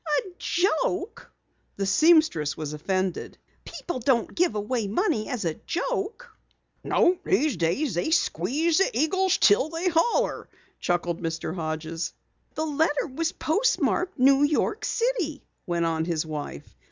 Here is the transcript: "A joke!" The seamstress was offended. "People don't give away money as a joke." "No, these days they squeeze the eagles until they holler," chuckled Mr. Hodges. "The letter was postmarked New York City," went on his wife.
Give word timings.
"A 0.19 0.29
joke!" 0.39 1.31
The 1.75 1.85
seamstress 1.85 2.57
was 2.57 2.73
offended. 2.73 3.37
"People 3.63 3.99
don't 3.99 4.33
give 4.33 4.55
away 4.55 4.87
money 4.87 5.29
as 5.29 5.45
a 5.45 5.53
joke." 5.53 6.35
"No, 6.83 7.19
these 7.23 7.55
days 7.55 7.93
they 7.93 8.09
squeeze 8.09 8.79
the 8.79 8.89
eagles 8.97 9.35
until 9.37 9.69
they 9.69 9.89
holler," 9.89 10.49
chuckled 10.79 11.21
Mr. 11.21 11.53
Hodges. 11.53 12.13
"The 12.55 12.65
letter 12.65 13.05
was 13.13 13.31
postmarked 13.31 14.17
New 14.17 14.41
York 14.41 14.85
City," 14.85 15.43
went 15.67 15.85
on 15.85 16.05
his 16.05 16.25
wife. 16.25 16.75